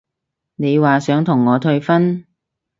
[0.55, 2.25] 你話想同我退婚？